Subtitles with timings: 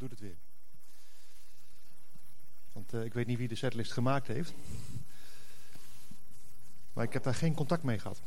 [0.00, 0.36] doet het weer.
[2.72, 4.52] Want uh, ik weet niet wie de setlist gemaakt heeft.
[6.92, 8.20] Maar ik heb daar geen contact mee gehad.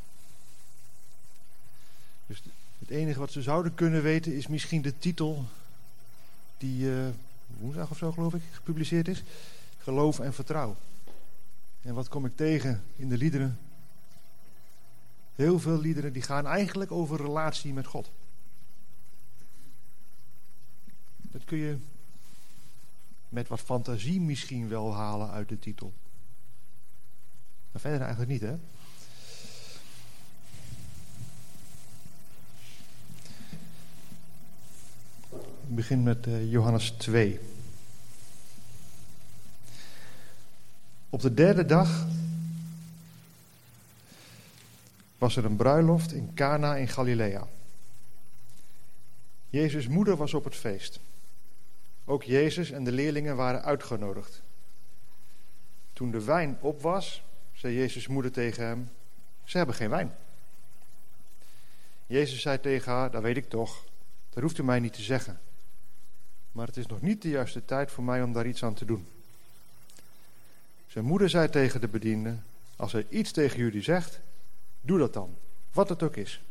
[2.25, 2.41] Dus
[2.79, 5.45] het enige wat ze zouden kunnen weten is misschien de titel
[6.57, 7.07] die uh,
[7.47, 9.23] woensdag of zo geloof ik gepubliceerd is.
[9.77, 10.75] Geloof en vertrouw.
[11.81, 13.59] En wat kom ik tegen in de liederen?
[15.35, 18.11] Heel veel liederen die gaan eigenlijk over relatie met God.
[21.33, 21.77] Dat kun je
[23.29, 25.93] met wat fantasie misschien wel halen uit de titel.
[27.71, 28.53] Maar verder eigenlijk niet, hè?
[35.67, 37.39] Ik begin met uh, Johannes 2.
[41.09, 42.05] Op de derde dag
[45.17, 47.47] was er een bruiloft in Cana in Galilea.
[49.49, 50.99] Jezus' moeder was op het feest.
[52.05, 54.41] Ook Jezus en de leerlingen waren uitgenodigd.
[55.93, 57.23] Toen de wijn op was,
[57.53, 58.89] zei Jezus' moeder tegen hem:
[59.43, 60.15] Ze hebben geen wijn.
[62.05, 63.85] Jezus zei tegen haar: Dat weet ik toch,
[64.29, 65.39] dat hoeft u mij niet te zeggen.
[66.51, 68.85] Maar het is nog niet de juiste tijd voor mij om daar iets aan te
[68.85, 69.07] doen.
[70.87, 72.35] Zijn moeder zei tegen de bediende:
[72.75, 74.19] Als hij iets tegen jullie zegt,
[74.81, 75.35] doe dat dan,
[75.71, 76.41] wat het ook is.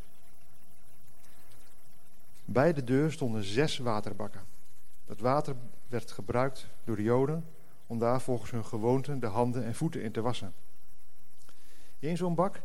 [2.45, 4.52] Bij de deur stonden zes waterbakken.
[5.13, 5.57] Dat water
[5.89, 7.45] werd gebruikt door de Joden
[7.87, 10.55] om daar volgens hun gewoonte de handen en voeten in te wassen.
[11.99, 12.63] In zo'n bak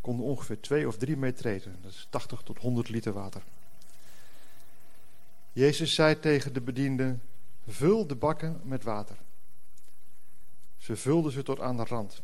[0.00, 1.78] konden ongeveer twee of drie mee treden.
[1.82, 3.42] Dat is 80 tot 100 liter water.
[5.52, 7.22] Jezus zei tegen de bedienden:
[7.66, 9.16] Vul de bakken met water.
[10.76, 12.22] Ze vulden ze tot aan de rand.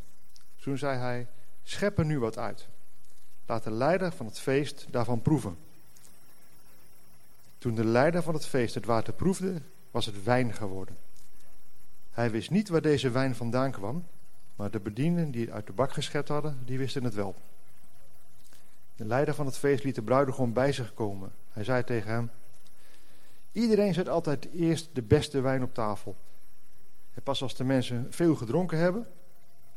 [0.55, 1.27] Toen zei hij:
[1.63, 2.67] Schep er nu wat uit.
[3.45, 5.57] Laat de leider van het feest daarvan proeven.
[7.61, 9.61] Toen de leider van het feest het water proefde,
[9.91, 10.97] was het wijn geworden.
[12.11, 14.07] Hij wist niet waar deze wijn vandaan kwam,
[14.55, 17.35] maar de bedienden die het uit de bak geschept hadden, die wisten het wel.
[18.95, 21.31] De leider van het feest liet de bruidegom bij zich komen.
[21.51, 22.31] Hij zei tegen hem:
[23.51, 26.15] Iedereen zet altijd eerst de beste wijn op tafel.
[27.13, 29.07] En pas als de mensen veel gedronken hebben,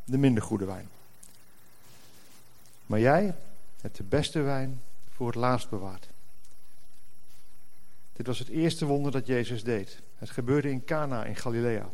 [0.04, 0.88] de minder goede wijn.
[2.86, 3.34] Maar jij
[3.80, 4.80] hebt de beste wijn
[5.10, 6.12] voor het laatst bewaard.
[8.14, 9.98] Dit was het eerste wonder dat Jezus deed.
[10.18, 11.90] Het gebeurde in Cana in Galilea.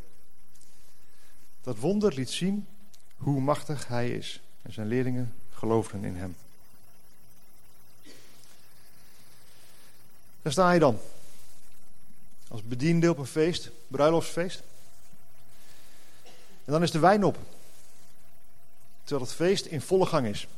[1.61, 2.67] Dat wonder liet zien
[3.17, 4.41] hoe machtig hij is.
[4.63, 6.37] En zijn leerlingen geloofden in hem.
[10.43, 10.99] Daar sta je dan.
[12.49, 14.63] Als bediende op een feest, bruiloftsfeest.
[16.65, 17.39] En dan is de wijn op.
[19.03, 20.49] Terwijl het feest in volle gang is.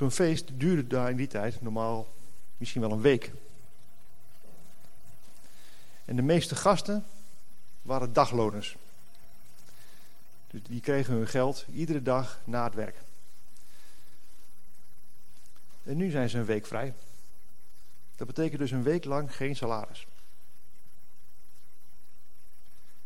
[0.00, 2.06] Zo'n feest duurde daar in die tijd normaal
[2.56, 3.32] misschien wel een week.
[6.04, 7.04] En de meeste gasten
[7.82, 8.76] waren dagloners.
[10.46, 12.96] Dus die kregen hun geld iedere dag na het werk.
[15.82, 16.94] En nu zijn ze een week vrij.
[18.16, 20.06] Dat betekent dus een week lang geen salaris.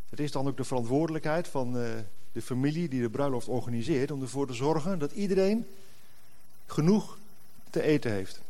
[0.08, 1.98] Het is dan ook de verantwoordelijkheid van eh,
[2.32, 5.66] de familie die de bruiloft organiseert om ervoor te zorgen dat iedereen
[6.66, 7.18] genoeg
[7.70, 8.40] te eten heeft.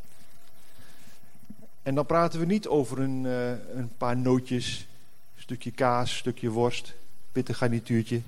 [1.82, 4.86] En dan praten we niet over een, uh, een paar nootjes,
[5.36, 6.94] stukje kaas, stukje worst,
[7.32, 8.22] pittig garnituurtje.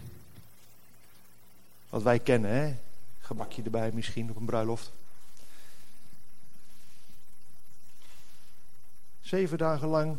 [1.88, 2.76] Wat wij kennen, hè?
[3.20, 4.90] Gebakje erbij misschien op een bruiloft.
[9.20, 10.18] Zeven dagen lang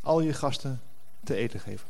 [0.00, 0.80] al je gasten
[1.24, 1.88] te eten geven.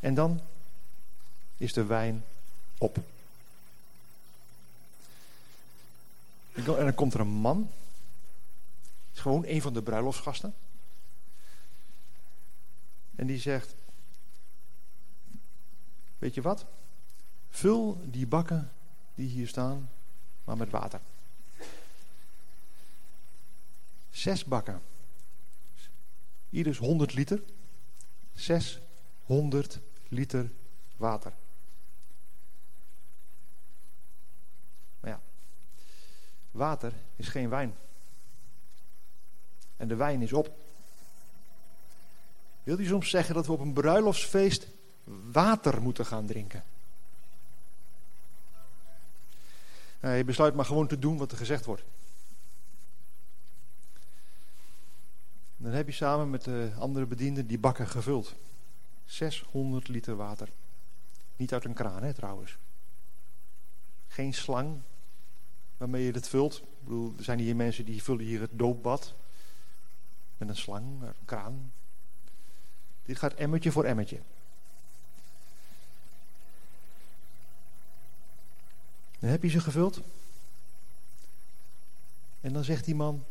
[0.00, 0.40] En dan
[1.58, 2.24] is de wijn
[2.78, 2.98] op.
[6.52, 7.70] En dan komt er een man.
[9.14, 10.54] is gewoon een van de bruiloftsgasten.
[13.14, 13.74] En die zegt:
[16.18, 16.64] Weet je wat?
[17.50, 18.72] Vul die bakken
[19.14, 19.90] die hier staan,
[20.44, 21.00] maar met water.
[24.10, 24.82] Zes bakken.
[26.50, 27.42] Ieders 100 liter.
[28.34, 29.78] 600
[30.08, 30.50] liter
[30.96, 31.32] water.
[35.00, 35.20] Maar ja,
[36.50, 37.76] water is geen wijn.
[39.76, 40.56] En de wijn is op.
[42.62, 44.68] Wil u soms zeggen dat we op een bruiloftsfeest
[45.32, 46.64] water moeten gaan drinken?
[50.00, 51.82] Nou, je besluit maar gewoon te doen wat er gezegd wordt.
[55.56, 58.34] Dan heb je samen met de andere bedienden die bakken gevuld.
[59.04, 60.48] 600 liter water.
[61.36, 62.56] Niet uit een kraan, hè, trouwens.
[64.08, 64.80] Geen slang.
[65.78, 66.56] Waarmee je het vult.
[66.56, 69.14] Ik bedoel, er zijn hier mensen die vullen hier het doopbad.
[70.36, 71.72] Met een slang, een kraan.
[73.02, 74.20] Dit gaat emmertje voor emmertje.
[79.18, 80.00] Dan heb je ze gevuld.
[82.40, 83.24] En dan zegt die man: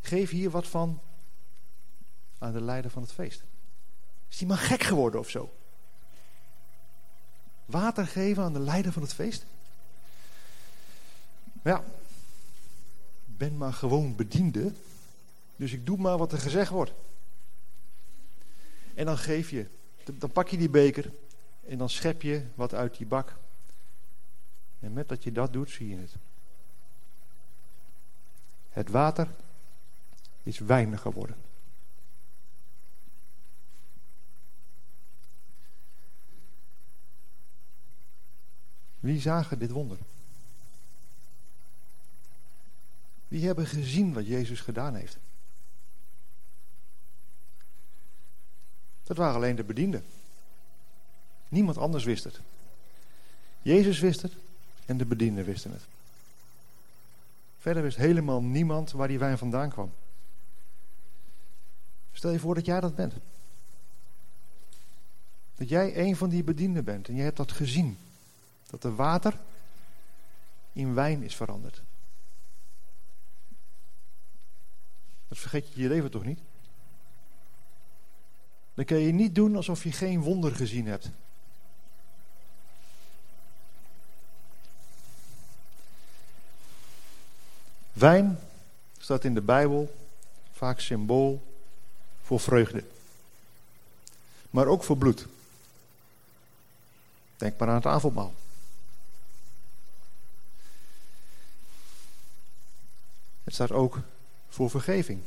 [0.00, 1.00] Geef hier wat van
[2.38, 3.42] aan de leider van het feest.
[4.28, 5.54] Is die man gek geworden of zo?
[7.64, 9.46] Water geven aan de leider van het feest?
[11.64, 11.84] Ja,
[13.26, 14.72] ben maar gewoon bediende.
[15.56, 16.92] Dus ik doe maar wat er gezegd wordt.
[18.94, 19.66] En dan geef je,
[20.04, 21.12] dan pak je die beker
[21.66, 23.36] en dan schep je wat uit die bak.
[24.80, 26.14] En met dat je dat doet, zie je het.
[28.68, 29.28] Het water
[30.42, 31.36] is weinig geworden.
[39.00, 39.98] Wie zagen dit wonder?
[43.34, 45.18] Wie hebben gezien wat Jezus gedaan heeft?
[49.02, 50.04] Dat waren alleen de bedienden.
[51.48, 52.40] Niemand anders wist het.
[53.62, 54.32] Jezus wist het
[54.86, 55.82] en de bedienden wisten het.
[57.58, 59.92] Verder wist helemaal niemand waar die wijn vandaan kwam.
[62.12, 63.14] Stel je voor dat jij dat bent.
[65.54, 67.98] Dat jij een van die bedienden bent en je hebt dat gezien.
[68.70, 69.38] Dat de water
[70.72, 71.82] in wijn is veranderd.
[75.28, 76.38] Dat vergeet je je leven toch niet?
[78.74, 81.10] Dan kun je niet doen alsof je geen wonder gezien hebt.
[87.92, 88.38] Wijn
[88.98, 89.94] staat in de Bijbel
[90.52, 91.42] vaak symbool
[92.22, 92.84] voor vreugde.
[94.50, 95.26] Maar ook voor bloed.
[97.36, 98.34] Denk maar aan het avondmaal.
[103.44, 103.98] Het staat ook
[104.54, 105.20] voor vergeving.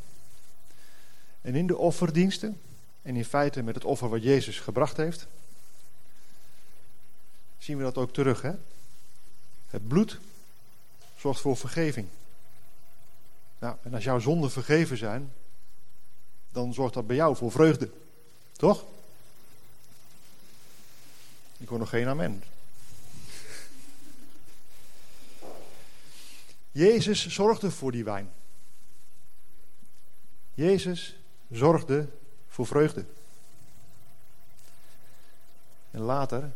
[1.41, 2.62] En in de offerdiensten,
[3.01, 5.27] en in feite met het offer wat Jezus gebracht heeft,
[7.57, 8.41] zien we dat ook terug.
[8.41, 8.51] Hè?
[9.68, 10.19] Het bloed
[11.18, 12.07] zorgt voor vergeving.
[13.59, 15.33] Nou, en als jouw zonden vergeven zijn,
[16.51, 17.89] dan zorgt dat bij jou voor vreugde.
[18.51, 18.85] Toch?
[21.57, 22.44] Ik hoor nog geen amen.
[26.71, 28.29] Jezus zorgde voor die wijn.
[30.57, 31.15] Jezus
[31.50, 32.07] zorgde
[32.48, 33.06] voor vreugde.
[35.92, 36.51] En later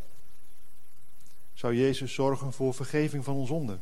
[1.53, 3.81] zou Jezus zorgen voor vergeving van ons zonden.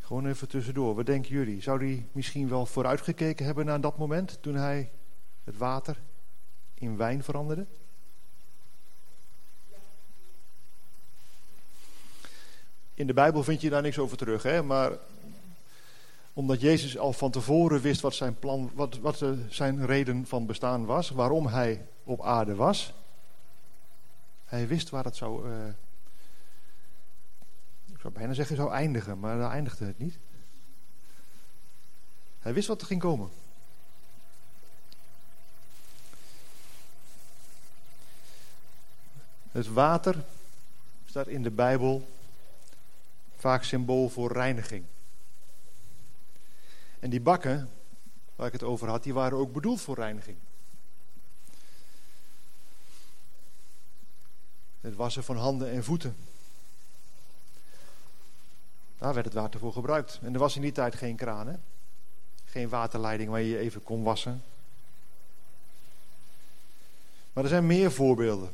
[0.00, 0.94] Gewoon even tussendoor.
[0.94, 1.62] Wat denken jullie?
[1.62, 4.90] Zou hij misschien wel vooruitgekeken hebben naar dat moment toen hij
[5.44, 5.96] het water
[6.74, 7.66] in wijn veranderde?
[12.94, 14.62] In de Bijbel vind je daar niks over terug, hè?
[14.62, 14.98] maar
[16.40, 20.84] omdat Jezus al van tevoren wist wat zijn plan, wat, wat zijn reden van bestaan
[20.84, 22.92] was, waarom hij op aarde was.
[24.44, 25.66] Hij wist waar het zou, uh,
[27.86, 30.18] ik zou bijna zeggen zou eindigen, maar daar eindigde het niet.
[32.38, 33.30] Hij wist wat er ging komen.
[39.52, 40.24] Het water
[41.04, 42.08] staat in de Bijbel
[43.36, 44.84] vaak symbool voor reiniging.
[47.00, 47.70] En die bakken,
[48.36, 50.36] waar ik het over had, die waren ook bedoeld voor reiniging.
[54.80, 56.16] Het wassen van handen en voeten.
[58.98, 60.18] Daar werd het water voor gebruikt.
[60.22, 61.54] En er was in die tijd geen kraan, hè?
[62.44, 64.42] Geen waterleiding waar je je even kon wassen.
[67.32, 68.52] Maar er zijn meer voorbeelden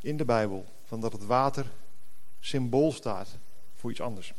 [0.00, 1.70] in de Bijbel van dat het water
[2.40, 3.28] symbool staat
[3.76, 4.32] voor iets anders.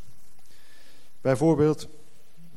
[1.22, 1.88] Bijvoorbeeld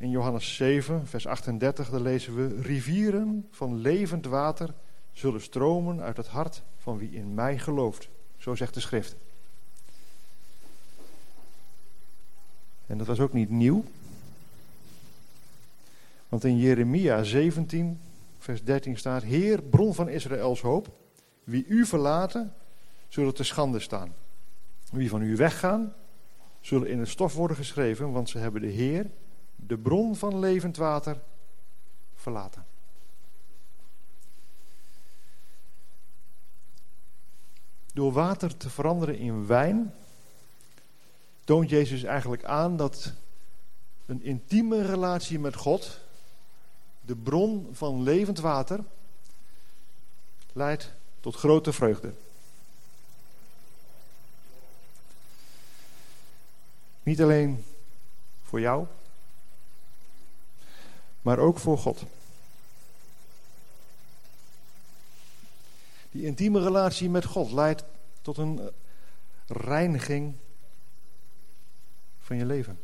[0.03, 4.73] in Johannes 7, vers 38, daar lezen we: Rivieren van levend water
[5.11, 8.09] zullen stromen uit het hart van wie in mij gelooft.
[8.37, 9.15] Zo zegt de schrift.
[12.87, 13.83] En dat was ook niet nieuw.
[16.29, 17.99] Want in Jeremia 17,
[18.37, 20.89] vers 13 staat: Heer, bron van Israëls hoop,
[21.43, 22.53] wie u verlaten,
[23.07, 24.13] zullen te schande staan.
[24.91, 25.93] Wie van u weggaan,
[26.61, 29.09] zullen in het stof worden geschreven, want ze hebben de Heer,
[29.67, 31.21] de bron van levend water,
[32.15, 32.65] verlaten.
[37.93, 39.93] Door water te veranderen in wijn,
[41.43, 43.13] toont Jezus eigenlijk aan dat
[44.05, 45.99] een intieme relatie met God,
[47.01, 48.83] de bron van levend water,
[50.53, 52.13] leidt tot grote vreugde.
[57.03, 57.63] Niet alleen
[58.43, 58.87] voor jou,
[61.23, 62.03] maar ook voor God.
[66.11, 67.83] Die intieme relatie met God leidt
[68.21, 68.69] tot een
[69.47, 70.35] reiniging
[72.19, 72.79] van je leven.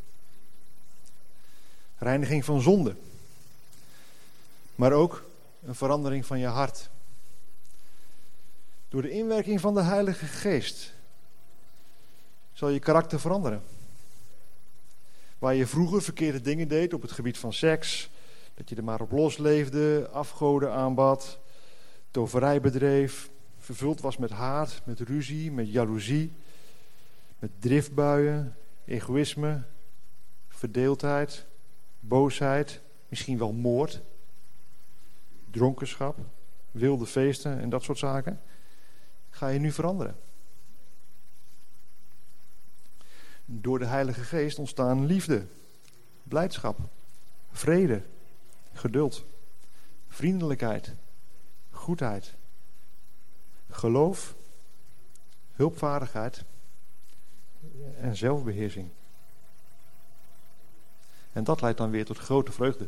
[1.97, 2.95] Reiniging van zonde.
[4.75, 5.23] Maar ook
[5.63, 6.89] een verandering van je hart.
[8.89, 10.93] Door de inwerking van de Heilige Geest
[12.53, 13.63] zal je karakter veranderen.
[15.37, 18.09] Waar je vroeger verkeerde dingen deed op het gebied van seks,
[18.59, 21.39] dat je er maar op losleefde, afgoden aanbad,
[22.11, 26.33] toverij bedreef, vervuld was met haat, met ruzie, met jaloezie,
[27.39, 29.63] met driftbuien, egoïsme,
[30.47, 31.45] verdeeldheid,
[31.99, 34.01] boosheid, misschien wel moord,
[35.51, 36.17] dronkenschap,
[36.71, 38.41] wilde feesten en dat soort zaken,
[39.29, 40.15] ga je nu veranderen.
[43.45, 45.45] Door de Heilige Geest ontstaan liefde,
[46.23, 46.79] blijdschap,
[47.51, 48.03] vrede,
[48.79, 49.25] geduld,
[50.07, 50.91] vriendelijkheid,
[51.71, 52.33] goedheid,
[53.69, 54.35] geloof,
[55.53, 56.43] hulpvaardigheid
[58.01, 58.89] en zelfbeheersing.
[61.31, 62.87] En dat leidt dan weer tot grote vreugde.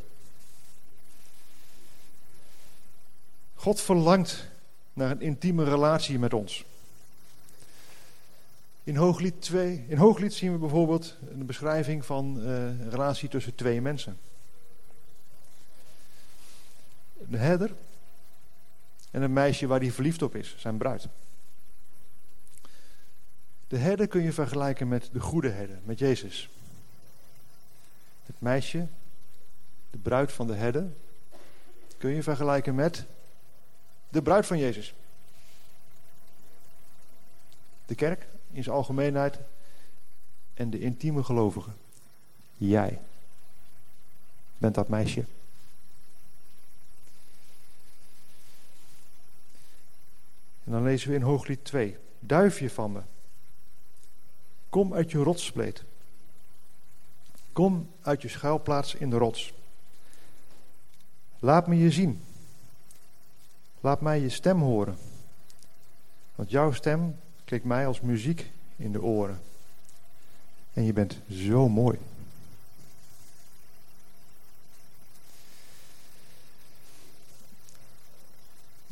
[3.56, 4.48] God verlangt
[4.94, 6.66] naar een intieme relatie met ons.
[8.84, 13.56] In Hooglied, 2, in Hooglied zien we bijvoorbeeld een beschrijving van uh, een relatie tussen
[13.56, 14.18] twee mensen.
[17.30, 17.76] Een herder
[19.12, 21.08] en een meisje waar hij verliefd op is, zijn bruid.
[23.68, 26.50] De herder kun je vergelijken met de goede herder, met Jezus.
[28.26, 28.88] Het meisje,
[29.90, 30.92] de bruid van de herder,
[31.98, 33.06] kun je vergelijken met
[34.10, 34.94] de bruid van Jezus.
[37.86, 39.40] De kerk in zijn algemeenheid
[40.54, 41.74] en de intieme gelovigen.
[42.58, 43.00] Jij
[44.58, 45.26] bent dat meisje.
[50.64, 51.98] En dan lezen we in Hooglied 2.
[52.20, 53.02] Duifje van me.
[54.70, 55.84] Kom uit je rotsspleet.
[57.52, 59.54] Kom uit je schuilplaats in de rots.
[61.40, 62.24] Laat me je zien.
[63.80, 64.98] Laat mij je stem horen.
[66.36, 69.42] Want jouw stem klinkt mij als muziek in de oren.
[70.74, 72.00] En je bent zo mooi.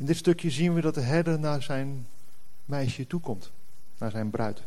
[0.00, 2.06] In dit stukje zien we dat de herder naar zijn
[2.64, 3.50] meisje toekomt,
[3.98, 4.62] naar zijn bruid.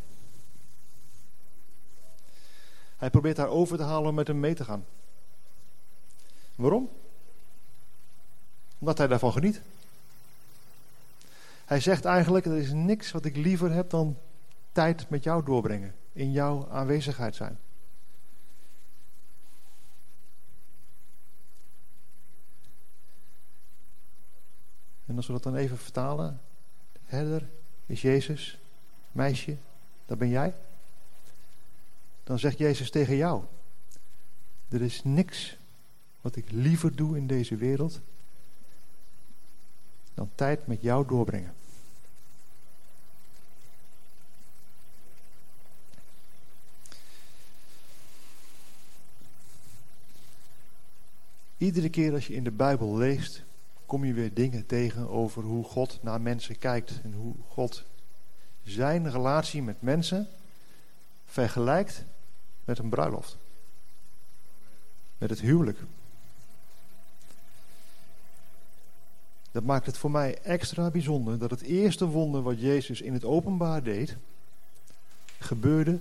[2.96, 4.84] Hij probeert haar over te halen om met hem mee te gaan.
[6.54, 6.88] Waarom?
[8.78, 9.60] Omdat hij daarvan geniet.
[11.64, 14.16] Hij zegt eigenlijk, er is niks wat ik liever heb dan
[14.72, 15.94] tijd met jou doorbrengen.
[16.12, 17.58] In jouw aanwezigheid zijn.
[25.14, 26.40] En als we dat dan even vertalen.
[27.04, 27.48] Herder
[27.86, 28.58] is Jezus.
[29.12, 29.56] Meisje,
[30.06, 30.54] dat ben jij.
[32.24, 33.44] Dan zegt Jezus tegen jou.
[34.68, 35.56] Er is niks
[36.20, 38.00] wat ik liever doe in deze wereld
[40.14, 41.54] dan tijd met jou doorbrengen.
[51.56, 53.44] Iedere keer als je in de Bijbel leest,
[53.94, 57.84] kom je weer dingen tegen over hoe God naar mensen kijkt en hoe God
[58.62, 60.28] zijn relatie met mensen
[61.24, 62.04] vergelijkt
[62.64, 63.36] met een bruiloft.
[65.18, 65.78] Met het huwelijk.
[69.50, 73.24] Dat maakt het voor mij extra bijzonder dat het eerste wonder wat Jezus in het
[73.24, 74.16] openbaar deed,
[75.38, 76.00] gebeurde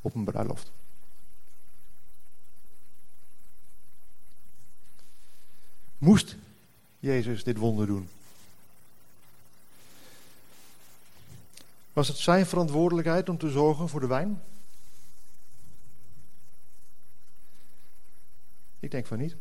[0.00, 0.70] op een bruiloft.
[5.98, 6.36] Moest
[7.00, 8.08] Jezus dit wonder doen?
[11.92, 14.42] Was het zijn verantwoordelijkheid om te zorgen voor de wijn?
[18.80, 19.36] Ik denk van niet.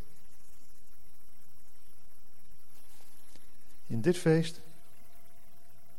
[3.88, 4.62] In dit feest,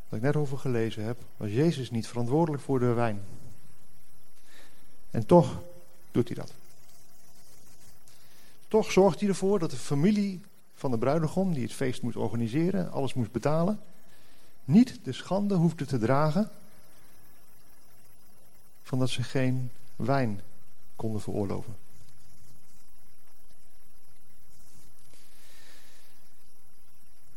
[0.09, 3.25] wat ik net over gelezen heb, was Jezus niet verantwoordelijk voor de wijn.
[5.11, 5.63] En toch
[6.11, 6.53] doet hij dat.
[8.69, 10.41] Toch zorgt hij ervoor dat de familie
[10.79, 13.81] van de bruidegom, die het feest moest organiseren, alles moest betalen,
[14.65, 16.51] niet de schande hoefde te dragen
[18.83, 20.41] van dat ze geen wijn
[20.97, 21.77] konden veroorloven.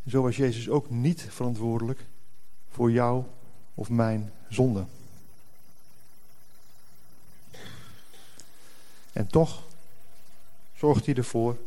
[0.08, 2.06] Zo was Jezus ook niet verantwoordelijk
[2.70, 3.24] voor jou
[3.74, 4.86] of mijn zonde.
[9.14, 9.64] En toch
[10.76, 11.58] zorgt hij ervoor,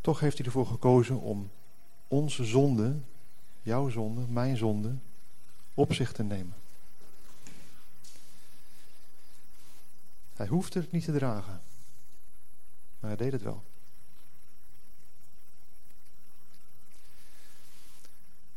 [0.00, 1.50] toch heeft hij ervoor gekozen om
[2.08, 2.96] onze zonde,
[3.62, 4.94] jouw zonde, mijn zonde,
[5.74, 6.54] op zich te nemen.
[10.34, 11.60] Hij hoefde het niet te dragen,
[13.00, 13.62] maar hij deed het wel.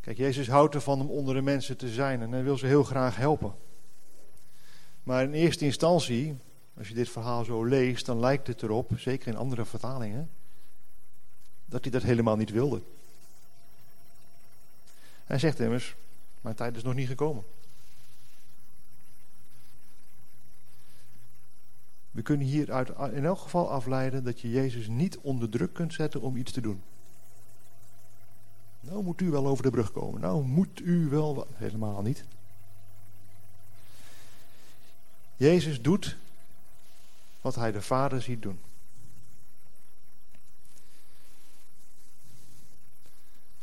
[0.02, 2.84] Kijk, Jezus houdt ervan om onder de mensen te zijn en hij wil ze heel
[2.84, 3.56] graag helpen.
[5.04, 6.38] Maar in eerste instantie,
[6.78, 10.30] als je dit verhaal zo leest, dan lijkt het erop, zeker in andere vertalingen,
[11.74, 12.82] dat hij dat helemaal niet wilde.
[15.26, 15.96] Hij zegt immers,
[16.42, 17.44] mijn tijd is nog niet gekomen.
[22.12, 26.22] We kunnen hieruit in elk geval afleiden dat je Jezus niet onder druk kunt zetten
[26.22, 26.84] om iets te doen.
[28.80, 30.22] Nou moet u wel over de brug komen.
[30.22, 31.48] Nou moet u wel.
[31.54, 32.26] Helemaal niet.
[35.36, 36.18] Jezus doet
[37.42, 38.60] wat hij de Vader ziet doen.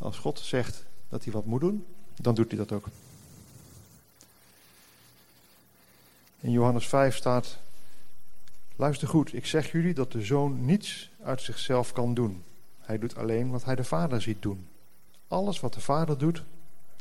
[0.00, 2.86] Als God zegt dat hij wat moet doen, dan doet hij dat ook.
[6.40, 7.58] In Johannes 5 staat:
[8.76, 12.44] Luister goed, ik zeg jullie dat de zoon niets uit zichzelf kan doen.
[12.78, 14.68] Hij doet alleen wat hij de Vader ziet doen.
[15.28, 16.44] Alles wat de Vader doet,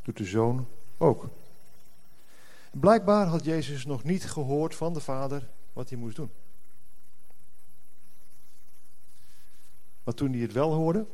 [0.04, 1.30] doet de Zoon ook.
[2.72, 6.32] Blijkbaar had Jezus nog niet gehoord van de Vader wat hij moest doen.
[10.04, 11.06] Maar toen hij het wel hoorde,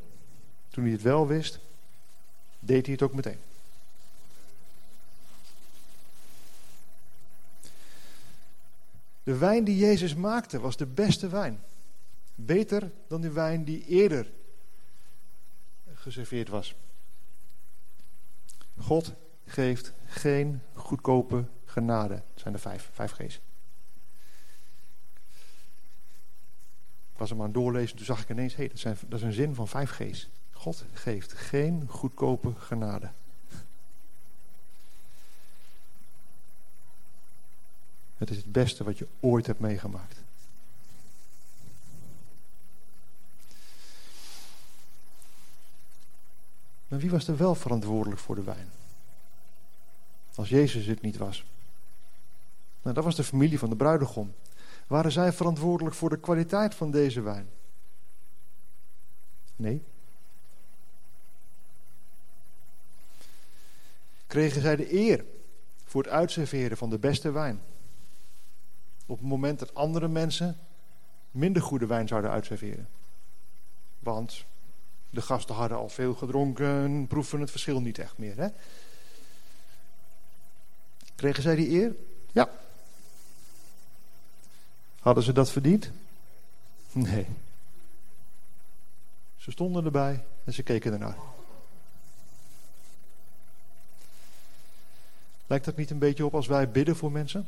[0.69, 1.59] toen hij het wel wist,
[2.65, 3.39] deed hij het ook meteen.
[9.23, 11.59] De wijn die Jezus maakte was de beste wijn.
[12.35, 14.31] Beter dan de wijn die eerder
[15.93, 16.75] geserveerd was.
[18.79, 19.13] God
[19.45, 22.13] geeft geen goedkope genade.
[22.13, 23.39] Dat zijn er vijf, vijf G's.
[27.11, 29.19] Ik was hem aan het doorlezen, toen zag ik ineens, hé, hey, dat, zijn, dat
[29.19, 30.29] is een zin van vijf G's.
[30.55, 33.09] God geeft geen goedkope genade.
[38.17, 40.23] Het is het beste wat je ooit hebt meegemaakt.
[46.87, 48.69] Maar wie was er wel verantwoordelijk voor de wijn?
[50.35, 51.45] Als Jezus het niet was.
[52.81, 54.33] Nou, dat was de familie van de bruidegom.
[54.87, 57.49] Waren zij verantwoordelijk voor de kwaliteit van deze wijn?
[59.55, 59.83] Nee.
[64.35, 65.25] Kregen zij de eer
[65.85, 67.61] voor het uitserveren van de beste wijn?
[69.05, 70.57] Op het moment dat andere mensen
[71.31, 72.89] minder goede wijn zouden uitserveren.
[73.99, 74.45] Want
[75.09, 78.37] de gasten hadden al veel gedronken, proeven het verschil niet echt meer.
[78.37, 78.47] Hè?
[81.15, 81.95] Kregen zij die eer?
[82.31, 82.49] Ja.
[84.99, 85.91] Hadden ze dat verdiend?
[86.91, 87.25] Nee.
[89.37, 91.34] Ze stonden erbij en ze keken ernaar.
[95.47, 97.47] Lijkt dat niet een beetje op als wij bidden voor mensen?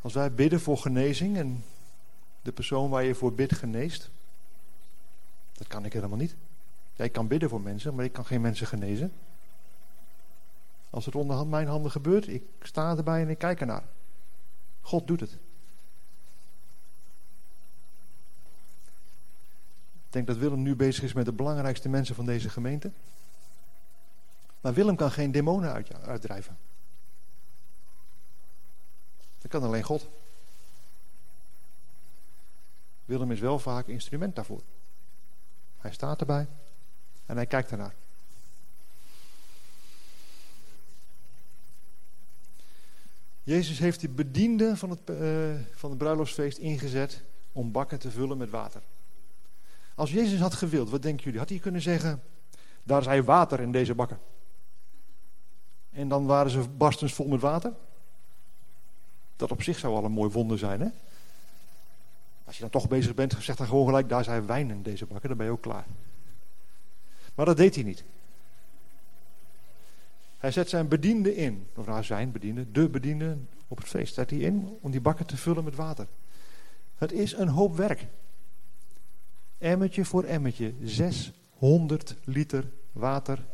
[0.00, 1.64] Als wij bidden voor genezing en
[2.42, 4.10] de persoon waar je voor bidt geneest.
[5.52, 6.34] Dat kan ik helemaal niet.
[6.96, 9.12] Jij kan bidden voor mensen, maar ik kan geen mensen genezen.
[10.90, 13.82] Als het onder mijn handen gebeurt, ik sta erbij en ik kijk ernaar.
[14.80, 15.30] God doet het.
[20.06, 22.90] Ik denk dat Willem nu bezig is met de belangrijkste mensen van deze gemeente.
[24.60, 26.58] Maar Willem kan geen demonen uit, uitdrijven.
[29.38, 30.08] Dat kan alleen God.
[33.04, 34.62] Willem is wel vaak instrument daarvoor.
[35.78, 36.46] Hij staat erbij
[37.26, 37.94] en hij kijkt ernaar.
[43.42, 48.38] Jezus heeft de bediende van het, uh, van het bruiloftsfeest ingezet om bakken te vullen
[48.38, 48.82] met water.
[49.94, 51.38] Als Jezus had gewild, wat denken jullie?
[51.38, 52.22] Had hij kunnen zeggen,
[52.82, 54.18] daar is water in deze bakken.
[55.92, 57.72] En dan waren ze barstens vol met water.
[59.36, 60.88] Dat op zich zou al een mooi wonder zijn, hè?
[62.44, 65.06] Als je dan toch bezig bent, zeg dan gewoon gelijk, daar zijn wijn in deze
[65.06, 65.86] bakken, dan ben je ook klaar.
[67.34, 68.04] Maar dat deed hij niet.
[70.38, 73.36] Hij zet zijn bediende in, of nou zijn bediende, de bediende
[73.68, 76.06] op het feest, zet hij in om die bakken te vullen met water.
[76.96, 78.06] Het is een hoop werk.
[79.58, 83.44] Emmetje voor emmetje, 600 liter water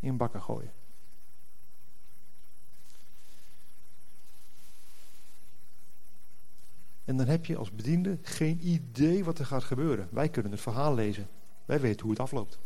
[0.00, 0.72] in bakken gooien.
[7.04, 10.08] En dan heb je als bediende geen idee wat er gaat gebeuren.
[10.10, 11.28] Wij kunnen het verhaal lezen.
[11.64, 12.58] Wij weten hoe het afloopt.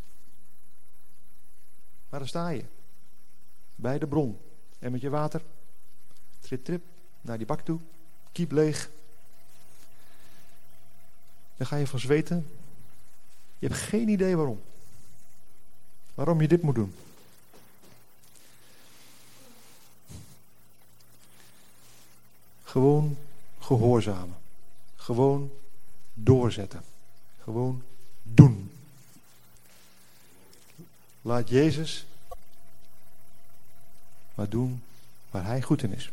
[2.09, 2.65] Maar dan sta je.
[3.75, 4.39] Bij de bron.
[4.79, 5.43] En met je water.
[6.41, 6.85] Trip, trip,
[7.21, 7.81] naar die bak toe.
[8.33, 8.91] Kiep leeg.
[11.57, 12.51] Dan ga je van zweten.
[13.59, 14.61] Je hebt geen idee waarom.
[16.15, 16.95] Waarom je dit moet doen.
[22.65, 23.17] Gewoon
[23.67, 24.37] gehoorzamen.
[24.97, 25.53] Gewoon
[26.15, 26.83] doorzetten.
[27.43, 27.83] Gewoon
[28.23, 28.73] doen.
[31.23, 32.07] Laat Jezus
[34.35, 34.83] maar doen
[35.31, 36.11] waar Hij goed in is.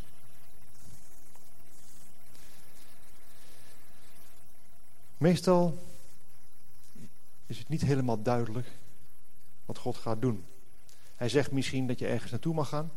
[5.17, 5.83] Meestal
[7.45, 8.67] is het niet helemaal duidelijk
[9.65, 10.45] wat God gaat doen.
[11.15, 12.91] Hij zegt misschien dat je ergens naartoe mag gaan.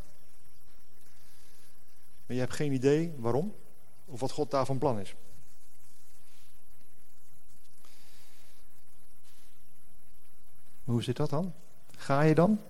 [2.27, 3.55] Maar je hebt geen idee waarom
[4.07, 5.15] of wat God daar van plan is.
[10.87, 11.53] hoe zit dat dan?
[11.97, 12.61] Ga je dan?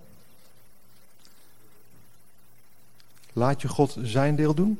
[3.33, 4.79] Laat je God zijn deel doen?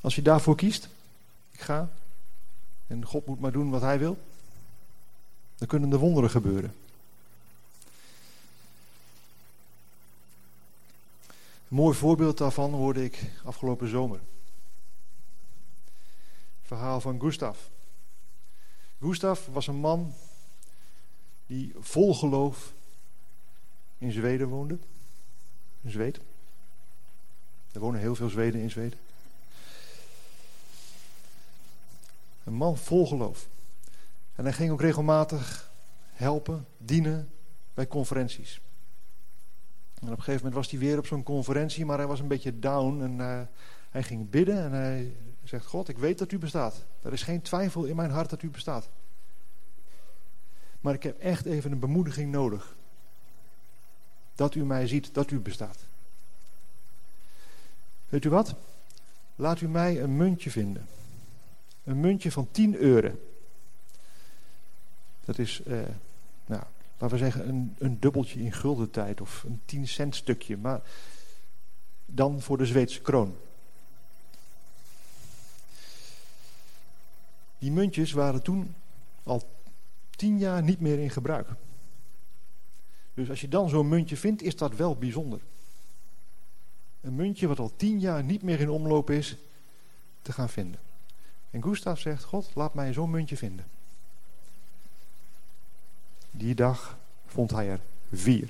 [0.00, 0.88] Als je daarvoor kiest,
[1.50, 1.88] ik ga
[2.86, 4.18] en God moet maar doen wat hij wil,
[5.56, 6.74] dan kunnen er wonderen gebeuren.
[11.68, 14.20] Een mooi voorbeeld daarvan hoorde ik afgelopen zomer.
[16.68, 17.58] Verhaal van Gustav.
[19.00, 20.14] Gustav was een man
[21.46, 22.72] die vol geloof
[23.98, 24.78] in Zweden woonde.
[25.80, 26.22] In Zweden.
[27.72, 28.98] Er wonen heel veel Zweden in Zweden.
[32.44, 33.48] Een man vol geloof.
[34.34, 35.70] En hij ging ook regelmatig
[36.12, 37.30] helpen, dienen
[37.74, 38.60] bij conferenties.
[39.94, 42.28] En op een gegeven moment was hij weer op zo'n conferentie, maar hij was een
[42.28, 43.02] beetje down.
[43.02, 43.40] En uh,
[43.90, 45.16] hij ging bidden en hij
[45.48, 46.84] zegt: God, ik weet dat u bestaat.
[47.02, 48.88] Er is geen twijfel in mijn hart dat u bestaat.
[50.80, 52.76] Maar ik heb echt even een bemoediging nodig.
[54.34, 55.78] Dat u mij ziet, dat u bestaat.
[58.08, 58.54] Weet u wat?
[59.36, 60.86] Laat u mij een muntje vinden.
[61.84, 63.18] Een muntje van 10 euro.
[65.24, 65.78] Dat is, eh,
[66.46, 66.62] nou,
[66.98, 70.56] laten we zeggen, een, een dubbeltje in guldentijd of een 10 cent stukje.
[70.56, 70.80] Maar
[72.06, 73.36] dan voor de Zweedse kroon.
[77.58, 78.74] Die muntjes waren toen
[79.22, 79.42] al
[80.10, 81.48] tien jaar niet meer in gebruik.
[83.14, 85.40] Dus als je dan zo'n muntje vindt, is dat wel bijzonder.
[87.00, 89.36] Een muntje wat al tien jaar niet meer in omloop is,
[90.22, 90.80] te gaan vinden.
[91.50, 93.66] En Gustav zegt, God, laat mij zo'n muntje vinden.
[96.30, 97.80] Die dag vond hij er
[98.12, 98.48] vier.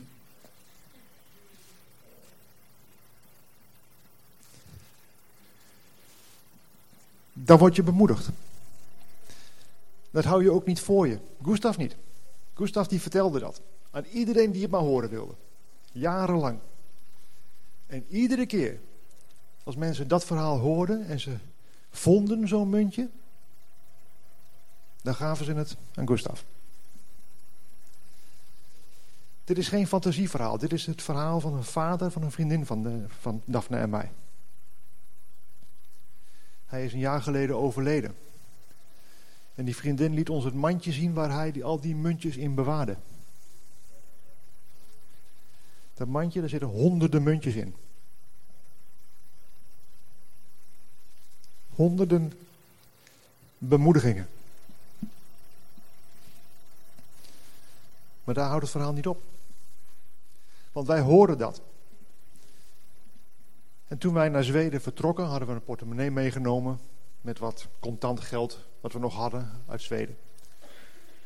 [7.33, 8.31] Dan word je bemoedigd.
[10.19, 11.19] Dat hou je ook niet voor je.
[11.43, 11.97] Gustav niet.
[12.55, 13.61] Gustav die vertelde dat.
[13.91, 15.35] Aan iedereen die het maar horen wilde.
[15.93, 16.59] Jarenlang.
[17.87, 18.81] En iedere keer
[19.65, 21.37] als mensen dat verhaal hoorden en ze
[21.91, 23.09] vonden zo'n muntje,
[25.03, 26.41] dan gaven ze het aan Gustav.
[29.45, 30.59] Dit is geen fantasieverhaal.
[30.59, 33.91] Dit is het verhaal van een vader van een vriendin van, de, van Daphne en
[33.91, 34.13] mij.
[36.67, 38.15] Hij is een jaar geleden overleden.
[39.59, 42.55] En die vriendin liet ons het mandje zien waar hij die, al die muntjes in
[42.55, 42.97] bewaarde.
[45.95, 47.75] Dat mandje, daar zitten honderden muntjes in.
[51.75, 52.33] Honderden
[53.59, 54.29] bemoedigingen.
[58.25, 59.23] Maar daar houdt het verhaal niet op.
[60.73, 61.61] Want wij horen dat.
[63.87, 66.81] En toen wij naar Zweden vertrokken, hadden we een portemonnee meegenomen
[67.21, 70.17] met wat contant geld wat we nog hadden uit Zweden.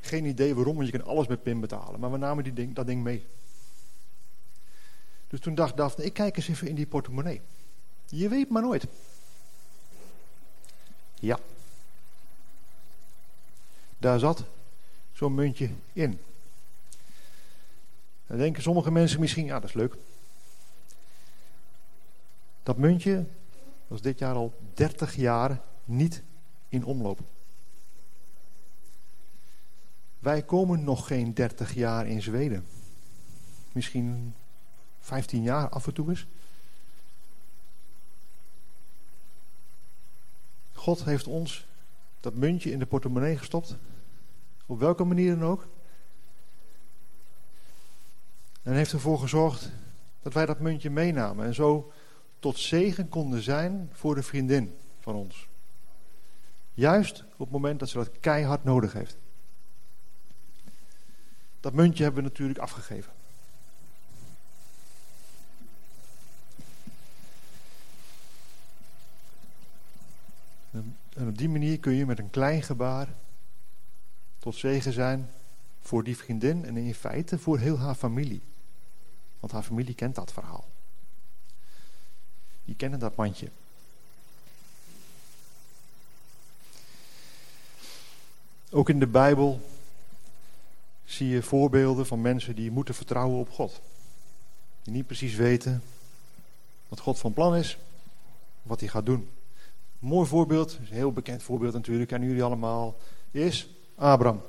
[0.00, 2.00] Geen idee waarom, want je kan alles met PIN betalen.
[2.00, 3.26] Maar we namen die ding, dat ding mee.
[5.28, 7.40] Dus toen dacht Daphne, ik kijk eens even in die portemonnee.
[8.08, 8.86] Je weet maar nooit.
[11.14, 11.38] Ja.
[13.98, 14.44] Daar zat
[15.12, 16.20] zo'n muntje in.
[18.26, 19.96] Dan denken sommige mensen misschien, ja dat is leuk.
[22.62, 23.24] Dat muntje
[23.86, 26.22] was dit jaar al 30 jaar niet
[26.68, 27.20] in omloop.
[30.22, 32.66] Wij komen nog geen 30 jaar in Zweden.
[33.72, 34.35] Misschien
[35.00, 36.26] 15 jaar af en toe eens.
[40.72, 41.66] God heeft ons
[42.20, 43.76] dat muntje in de portemonnee gestopt.
[44.66, 45.66] Op welke manier dan ook.
[48.62, 49.70] En heeft ervoor gezorgd
[50.22, 51.46] dat wij dat muntje meenamen.
[51.46, 51.92] En zo
[52.38, 55.48] tot zegen konden zijn voor de vriendin van ons.
[56.74, 59.16] Juist op het moment dat ze dat keihard nodig heeft.
[61.62, 63.12] Dat muntje hebben we natuurlijk afgegeven.
[71.14, 73.09] En op die manier kun je met een klein gebaar
[74.38, 75.31] tot zegen zijn
[75.83, 78.42] voor die vriendin en in feite voor heel haar familie.
[79.40, 80.64] Want haar familie kent dat verhaal.
[82.64, 83.48] Die kennen dat mandje.
[88.70, 89.71] Ook in de Bijbel
[91.12, 93.81] zie je voorbeelden van mensen die moeten vertrouwen op God.
[94.83, 95.83] Die niet precies weten
[96.88, 97.79] wat God van plan is,
[98.62, 99.29] wat hij gaat doen.
[100.01, 102.96] Een mooi voorbeeld, een heel bekend voorbeeld natuurlijk, kennen jullie allemaal,
[103.31, 104.42] is Abraham.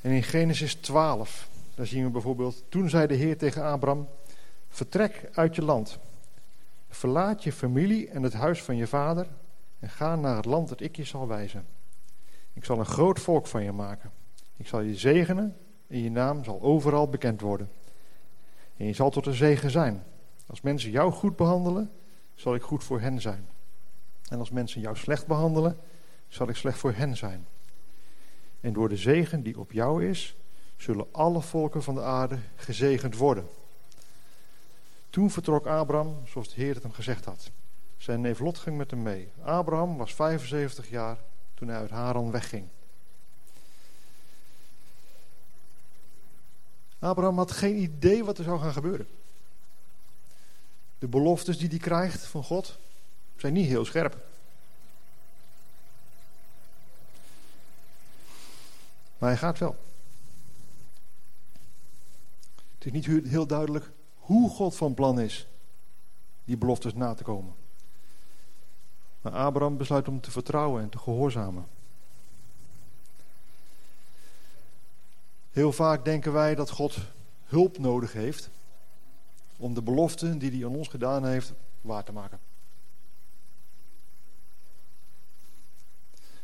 [0.00, 4.08] En in Genesis 12, daar zien we bijvoorbeeld, toen zei de Heer tegen Abraham,
[4.68, 5.98] vertrek uit je land,
[6.88, 9.26] verlaat je familie en het huis van je vader
[9.78, 11.77] en ga naar het land dat ik je zal wijzen.
[12.58, 14.10] Ik zal een groot volk van je maken.
[14.56, 17.70] Ik zal je zegenen en je naam zal overal bekend worden.
[18.76, 20.04] En je zal tot een zegen zijn.
[20.46, 21.90] Als mensen jou goed behandelen,
[22.34, 23.48] zal ik goed voor hen zijn.
[24.28, 25.78] En als mensen jou slecht behandelen,
[26.28, 27.46] zal ik slecht voor hen zijn.
[28.60, 30.36] En door de zegen die op jou is,
[30.76, 33.48] zullen alle volken van de aarde gezegend worden.
[35.10, 37.50] Toen vertrok Abraham zoals de Heer het hem gezegd had.
[37.96, 39.32] Zijn neef Lot ging met hem mee.
[39.42, 41.18] Abraham was 75 jaar
[41.58, 42.68] toen hij uit Haran wegging.
[46.98, 49.08] Abraham had geen idee wat er zou gaan gebeuren.
[50.98, 52.78] De beloftes die hij krijgt van God
[53.36, 54.16] zijn niet heel scherp.
[59.18, 59.76] Maar hij gaat wel.
[62.74, 65.46] Het is niet heel duidelijk hoe God van plan is
[66.44, 67.54] die beloftes na te komen.
[69.20, 71.66] Maar Abraham besluit om te vertrouwen en te gehoorzamen.
[75.52, 76.98] Heel vaak denken wij dat God
[77.44, 78.50] hulp nodig heeft
[79.56, 82.38] om de beloften die hij aan ons gedaan heeft waar te maken.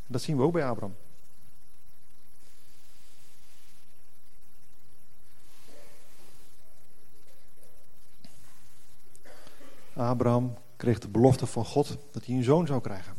[0.07, 0.97] Dat zien we ook bij Abraham.
[9.95, 13.15] Abraham kreeg de belofte van God dat hij een zoon zou krijgen.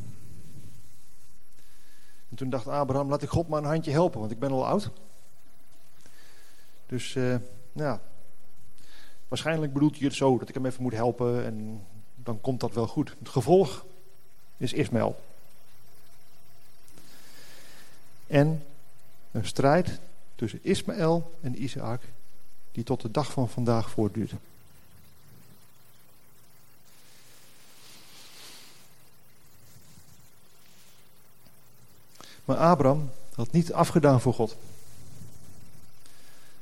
[2.30, 4.68] En toen dacht Abraham, laat ik God maar een handje helpen, want ik ben al
[4.68, 4.90] oud.
[6.86, 7.36] Dus, uh,
[7.72, 8.02] ja,
[9.28, 12.74] waarschijnlijk bedoelt hij het zo, dat ik hem even moet helpen en dan komt dat
[12.74, 13.16] wel goed.
[13.20, 13.86] Het gevolg
[14.58, 15.24] is Ismaël.
[18.28, 18.64] En
[19.32, 20.00] een strijd
[20.36, 22.02] tussen Ismaël en Isaac,
[22.72, 24.34] die tot de dag van vandaag voortduurt.
[32.46, 34.58] Maar Abraham had niet afgedaan voor God.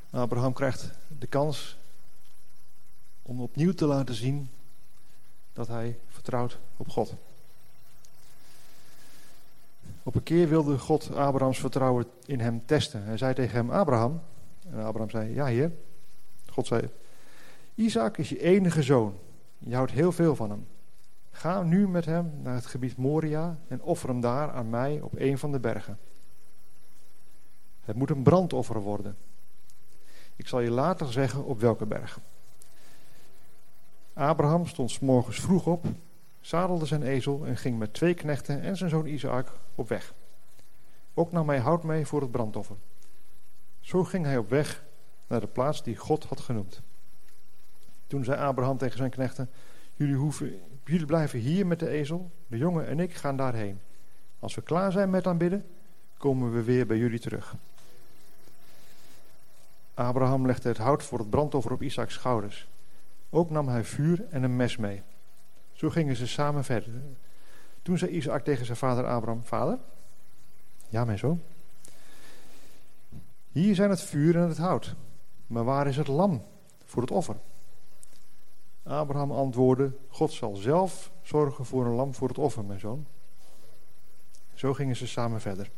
[0.10, 1.78] Abraham krijgt de kans
[3.22, 4.50] om opnieuw te laten zien
[5.54, 7.14] dat hij vertrouwt op God.
[10.04, 13.04] Op een keer wilde God Abrahams vertrouwen in hem testen.
[13.04, 14.22] Hij zei tegen hem, Abraham.
[14.70, 15.72] En Abraham zei, ja heer.
[16.50, 16.90] God zei,
[17.76, 19.18] Isaac is je enige zoon.
[19.58, 20.68] Je houdt heel veel van hem.
[21.36, 25.12] Ga nu met hem naar het gebied Moria en offer hem daar aan mij op
[25.16, 26.00] een van de bergen.
[27.82, 29.18] Het moet een brandoffer worden.
[30.36, 32.20] Ik zal je later zeggen op welke berg.
[34.14, 35.86] Abraham stond s morgens vroeg op,
[36.40, 40.14] zadelde zijn ezel en ging met twee knechten en zijn zoon Isaac op weg.
[41.14, 42.76] Ook nam hij hout mee voor het brandoffer.
[43.80, 44.84] Zo ging hij op weg
[45.28, 46.82] naar de plaats die God had genoemd.
[48.08, 49.50] Toen zei Abraham tegen zijn knechten:
[49.94, 52.32] Jullie hoeven Jullie blijven hier met de ezel.
[52.48, 53.80] De jongen en ik gaan daarheen.
[54.40, 55.66] Als we klaar zijn met aanbidden,
[56.18, 57.56] komen we weer bij jullie terug.
[59.94, 62.68] Abraham legde het hout voor het brandoffer op Isaaks schouders.
[63.30, 65.02] Ook nam hij vuur en een mes mee.
[65.74, 67.02] Zo gingen ze samen verder.
[67.82, 69.78] Toen zei Isaac tegen zijn vader Abraham: Vader?
[70.90, 71.42] Ja, mijn zoon.
[73.52, 74.96] Hier zijn het vuur en het hout.
[75.48, 76.42] Maar waar is het lam
[76.86, 77.36] voor het offer?
[78.84, 83.06] Abraham antwoordde: God zal zelf zorgen voor een lam voor het offer, mijn zoon.
[84.54, 85.72] Zo gingen ze samen verder.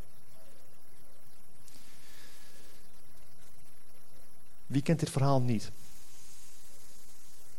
[4.65, 5.71] Wie kent dit verhaal niet?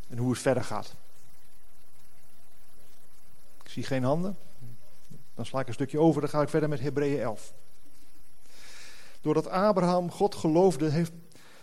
[0.09, 0.95] En hoe het verder gaat?
[3.63, 4.37] Ik zie geen handen.
[5.35, 7.53] Dan sla ik een stukje over, dan ga ik verder met Hebreeën 11.
[9.21, 11.13] Doordat Abraham God geloofde, heeft,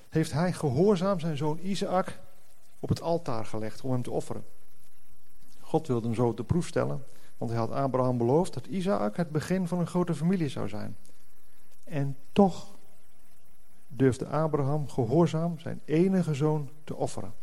[0.09, 2.19] heeft hij gehoorzaam zijn zoon Isaac
[2.83, 4.45] op het altaar gelegd om hem te offeren.
[5.59, 7.03] God wilde hem zo de proef stellen,
[7.37, 10.97] want hij had Abraham beloofd dat Isaac het begin van een grote familie zou zijn.
[11.83, 12.75] En toch
[13.87, 17.33] durfde Abraham gehoorzaam zijn enige zoon te offeren.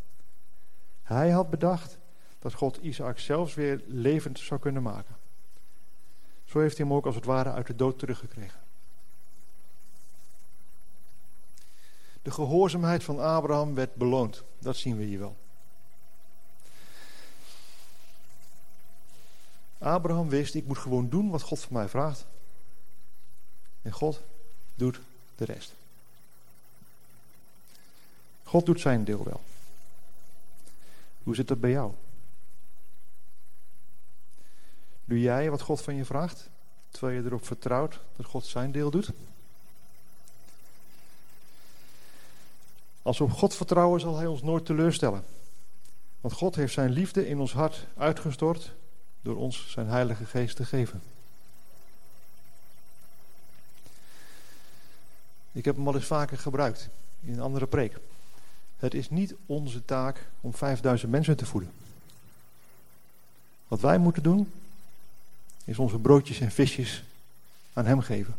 [1.03, 1.99] Hij had bedacht
[2.39, 5.17] dat God Isaac zelfs weer levend zou kunnen maken.
[6.45, 8.60] Zo heeft hij hem ook als het ware uit de dood teruggekregen.
[12.23, 14.43] De gehoorzaamheid van Abraham werd beloond.
[14.59, 15.37] Dat zien we hier wel.
[19.79, 22.27] Abraham wist, ik moet gewoon doen wat God van mij vraagt.
[23.83, 24.23] En God
[24.75, 25.01] doet
[25.37, 25.73] de rest.
[28.43, 29.41] God doet zijn deel wel.
[31.23, 31.93] Hoe zit dat bij jou?
[35.05, 36.49] Doe jij wat God van je vraagt,
[36.89, 39.11] terwijl je erop vertrouwt dat God zijn deel doet?
[43.11, 45.25] Als we op God vertrouwen, zal Hij ons nooit teleurstellen.
[46.21, 48.73] Want God heeft zijn liefde in ons hart uitgestort
[49.23, 51.03] door ons zijn Heilige Geest te geven.
[55.53, 56.89] Ik heb hem al eens vaker gebruikt
[57.21, 57.97] in een andere preek.
[58.77, 61.71] Het is niet onze taak om 5000 mensen te voeden.
[63.69, 64.53] Wat wij moeten doen,
[65.65, 67.05] is onze broodjes en visjes
[67.73, 68.37] aan hem geven.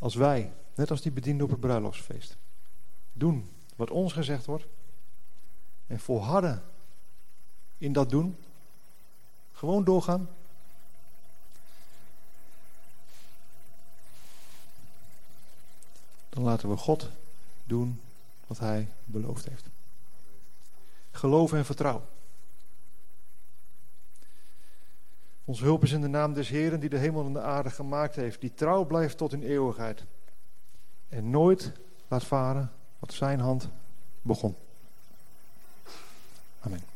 [0.00, 2.36] Als wij, net als die bediende op het bruiloftsfeest,
[3.12, 4.66] doen wat ons gezegd wordt
[5.86, 6.62] en volharden
[7.78, 8.36] in dat doen,
[9.52, 10.28] gewoon doorgaan,
[16.28, 17.08] dan laten we God
[17.64, 18.00] doen
[18.46, 19.64] wat Hij beloofd heeft.
[21.10, 22.06] Geloof en vertrouwen.
[25.50, 28.16] Ons hulp is in de naam des Heren die de hemel en de aarde gemaakt
[28.16, 30.04] heeft, die trouw blijft tot in eeuwigheid
[31.08, 31.72] en nooit
[32.08, 33.68] laat varen wat zijn hand
[34.22, 34.56] begon.
[36.60, 36.89] Amen.